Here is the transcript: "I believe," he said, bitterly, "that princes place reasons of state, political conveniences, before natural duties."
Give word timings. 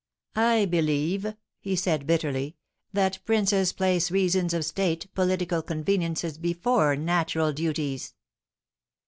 "I 0.35 0.65
believe," 0.65 1.31
he 1.59 1.75
said, 1.75 2.07
bitterly, 2.07 2.55
"that 2.91 3.19
princes 3.23 3.71
place 3.71 4.09
reasons 4.09 4.51
of 4.51 4.65
state, 4.65 5.07
political 5.13 5.61
conveniences, 5.61 6.39
before 6.39 6.95
natural 6.95 7.53
duties." 7.53 8.15